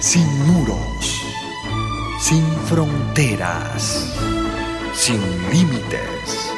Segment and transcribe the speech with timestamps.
[0.00, 1.24] sin muros,
[2.20, 4.14] sin fronteras,
[4.94, 6.52] sin límites.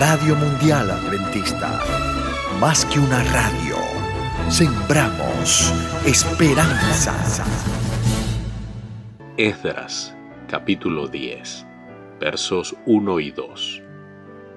[0.00, 1.80] Radio Mundial Adventista,
[2.60, 3.76] más que una radio,
[4.48, 5.72] sembramos
[6.04, 7.14] esperanza.
[9.36, 10.16] Esdras,
[10.48, 11.66] capítulo 10,
[12.18, 13.82] versos 1 y 2.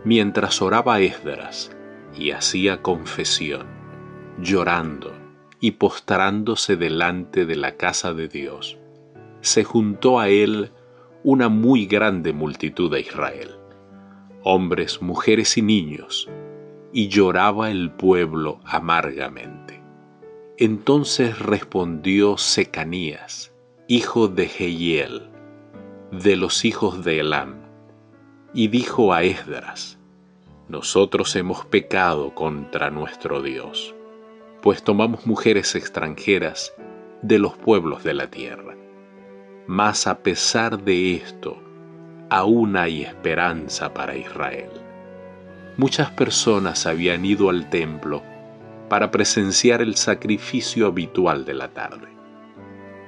[0.03, 1.71] Mientras oraba Esdras
[2.17, 3.67] y hacía confesión,
[4.39, 5.28] llorando,
[5.59, 8.77] y postrándose delante de la casa de Dios,
[9.41, 10.71] se juntó a él
[11.23, 13.55] una muy grande multitud de Israel,
[14.43, 16.29] hombres, mujeres y niños,
[16.93, 19.83] y lloraba el pueblo amargamente.
[20.57, 23.53] Entonces respondió Secanías,
[23.87, 25.29] hijo de Jehiel,
[26.11, 27.55] de los hijos de Elam,
[28.53, 29.99] y dijo a Esdras,
[30.67, 33.93] Nosotros hemos pecado contra nuestro Dios
[34.61, 36.73] pues tomamos mujeres extranjeras
[37.21, 38.75] de los pueblos de la tierra.
[39.67, 41.57] Mas a pesar de esto,
[42.29, 44.69] aún hay esperanza para Israel.
[45.77, 48.21] Muchas personas habían ido al templo
[48.89, 52.07] para presenciar el sacrificio habitual de la tarde.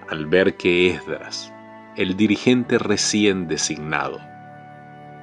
[0.10, 1.52] Al ver que Esdras,
[1.98, 4.20] el dirigente recién designado,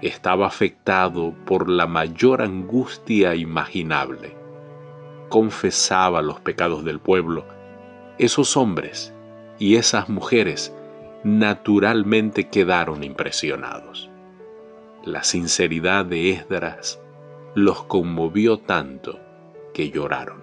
[0.03, 4.37] estaba afectado por la mayor angustia imaginable,
[5.29, 7.45] confesaba los pecados del pueblo,
[8.19, 9.15] esos hombres
[9.59, 10.75] y esas mujeres
[11.25, 14.11] naturalmente quedaron impresionados.
[15.05, 17.01] La sinceridad de Esdras
[17.55, 19.19] los conmovió tanto
[19.73, 20.43] que lloraron.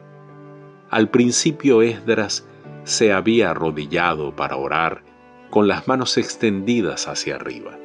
[0.89, 2.47] Al principio Esdras
[2.83, 5.03] se había arrodillado para orar
[5.49, 7.77] con las manos extendidas hacia arriba,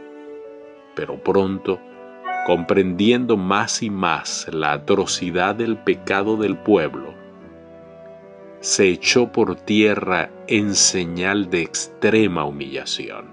[0.95, 1.81] pero pronto
[2.47, 7.15] comprendiendo más y más la atrocidad del pecado del pueblo,
[8.61, 13.27] se echó por tierra en señal de extrema humillación.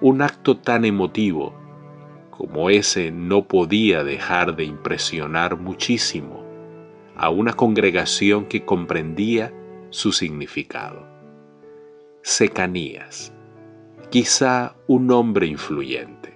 [0.00, 1.54] Un acto tan emotivo
[2.30, 6.42] como ese no podía dejar de impresionar muchísimo
[7.16, 9.52] a una congregación que comprendía
[9.90, 11.06] su significado.
[12.22, 13.32] Secanías,
[14.08, 16.29] quizá un hombre influyente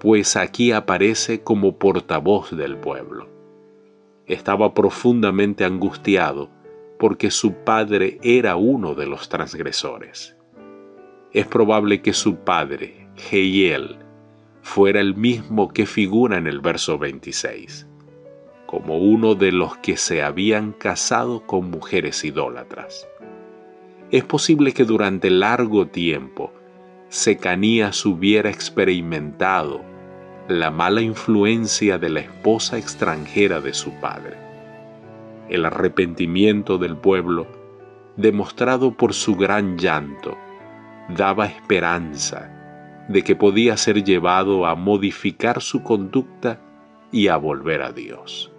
[0.00, 3.28] pues aquí aparece como portavoz del pueblo.
[4.26, 6.50] Estaba profundamente angustiado
[6.98, 10.36] porque su padre era uno de los transgresores.
[11.32, 13.98] Es probable que su padre, Jehiel,
[14.62, 17.86] fuera el mismo que figura en el verso 26,
[18.66, 23.08] como uno de los que se habían casado con mujeres idólatras.
[24.10, 26.52] Es posible que durante largo tiempo
[27.08, 29.82] Secanías hubiera experimentado
[30.48, 34.38] la mala influencia de la esposa extranjera de su padre.
[35.50, 37.46] El arrepentimiento del pueblo,
[38.16, 40.38] demostrado por su gran llanto,
[41.10, 46.58] daba esperanza de que podía ser llevado a modificar su conducta
[47.12, 48.50] y a volver a Dios.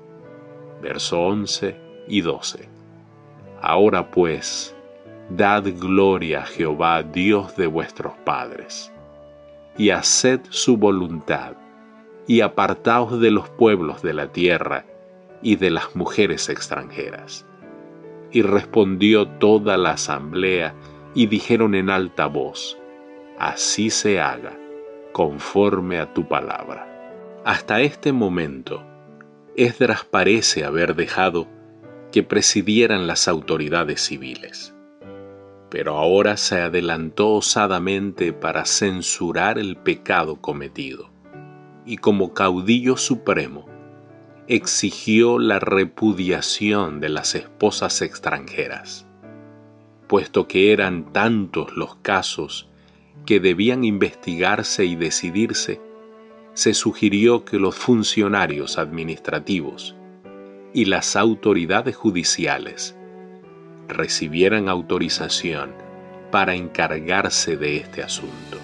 [0.83, 1.75] Verso 11
[2.07, 2.69] y 12.
[3.63, 4.75] Ahora pues,
[5.31, 8.91] Dad gloria a Jehová, Dios de vuestros padres,
[9.75, 11.55] y haced su voluntad,
[12.29, 14.85] y apartaos de los pueblos de la tierra
[15.41, 17.47] y de las mujeres extranjeras.
[18.31, 20.75] Y respondió toda la asamblea,
[21.15, 22.77] y dijeron en alta voz,
[23.39, 24.55] Así se haga,
[25.11, 27.41] conforme a tu palabra.
[27.45, 28.83] Hasta este momento,
[29.55, 31.47] Esdras parece haber dejado
[32.11, 34.75] que presidieran las autoridades civiles
[35.69, 41.11] pero ahora se adelantó osadamente para censurar el pecado cometido,
[41.89, 43.65] y como caudillo supremo,
[44.47, 49.07] exigió la repudiación de las esposas extranjeras,
[50.05, 52.69] puesto que eran tantos los casos
[53.25, 55.81] que debían investigarse y decidirse,
[56.53, 59.95] se sugirió que los funcionarios administrativos
[60.75, 62.95] y las autoridades judiciales
[63.87, 65.71] recibieran autorización
[66.29, 68.59] para encargarse de este asunto.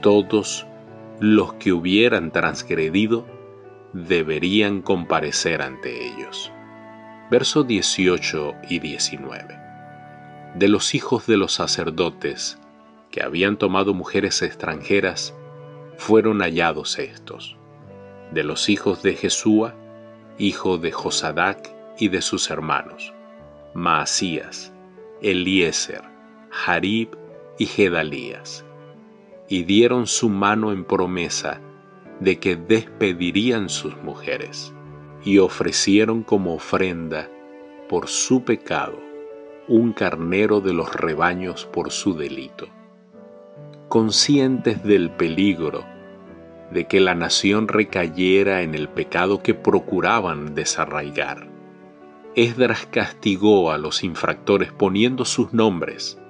[0.00, 0.66] Todos
[1.20, 3.26] los que hubieran transgredido
[3.92, 6.52] deberían comparecer ante ellos.
[7.30, 9.58] Versos 18 y 19.
[10.54, 12.58] De los hijos de los sacerdotes
[13.10, 15.34] que habían tomado mujeres extranjeras,
[15.96, 17.56] fueron hallados estos.
[18.30, 19.74] De los hijos de Jesúa,
[20.36, 23.14] hijo de Josadac y de sus hermanos,
[23.72, 24.70] Maasías,
[25.22, 26.02] Eliezer,
[26.50, 27.16] Jarib
[27.58, 28.65] y Gedalías,
[29.48, 31.60] y dieron su mano en promesa
[32.20, 34.74] de que despedirían sus mujeres,
[35.24, 37.28] y ofrecieron como ofrenda
[37.88, 38.98] por su pecado
[39.68, 42.68] un carnero de los rebaños por su delito.
[43.88, 45.84] Conscientes del peligro
[46.70, 51.48] de que la nación recayera en el pecado que procuraban desarraigar,
[52.36, 56.20] Esdras castigó a los infractores poniendo sus nombres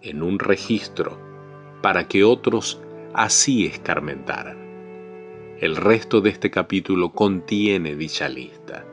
[0.00, 1.18] en un registro
[1.82, 2.80] para que otros
[3.12, 4.56] así escarmentaran.
[5.60, 8.84] El resto de este capítulo contiene dicha lista.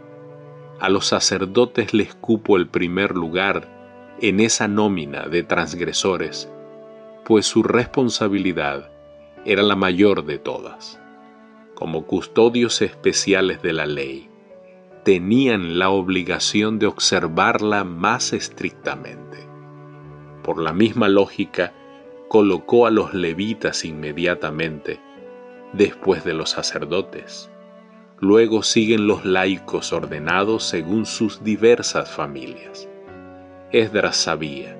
[0.79, 6.51] A los sacerdotes les cupo el primer lugar en esa nómina de transgresores,
[7.25, 8.91] pues su responsabilidad
[9.45, 10.99] era la mayor de todas.
[11.75, 14.29] Como custodios especiales de la ley,
[15.03, 19.47] tenían la obligación de observarla más estrictamente.
[20.43, 21.73] Por la misma lógica,
[22.29, 24.99] colocó a los levitas inmediatamente
[25.73, 27.49] después de los sacerdotes.
[28.19, 32.87] Luego siguen los laicos ordenados según sus diversas familias.
[33.71, 34.77] Esdras sabía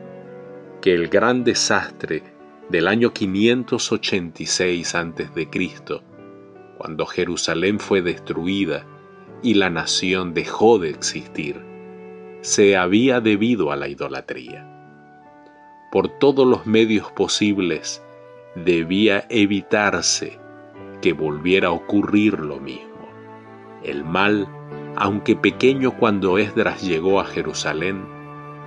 [0.79, 2.21] que el gran desastre
[2.69, 5.47] del año 586 a.C.,
[6.77, 8.85] cuando Jerusalén fue destruida
[9.41, 11.59] y la nación dejó de existir,
[12.41, 14.69] se había debido a la idolatría
[15.91, 18.03] por todos los medios posibles,
[18.56, 20.39] debía evitarse
[21.01, 23.09] que volviera a ocurrir lo mismo.
[23.83, 24.47] El mal,
[24.95, 28.06] aunque pequeño cuando Esdras llegó a Jerusalén,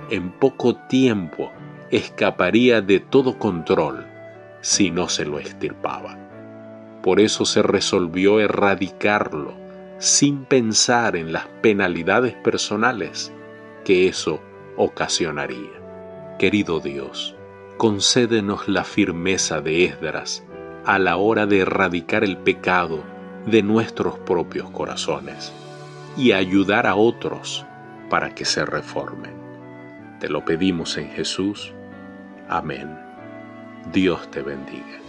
[0.09, 1.51] en poco tiempo
[1.91, 4.05] escaparía de todo control
[4.61, 6.17] si no se lo extirpaba.
[7.01, 9.53] Por eso se resolvió erradicarlo
[9.99, 13.31] sin pensar en las penalidades personales
[13.85, 14.41] que eso
[14.75, 15.83] ocasionaría.
[16.39, 17.35] Querido Dios,
[17.77, 20.43] concédenos la firmeza de Esdras
[20.83, 23.03] a la hora de erradicar el pecado
[23.45, 25.53] de nuestros propios corazones
[26.17, 27.65] y ayudar a otros
[28.09, 29.33] para que se reformen.
[30.19, 31.71] Te lo pedimos en Jesús.
[32.49, 32.97] Amén.
[33.91, 35.02] Dios te bendiga.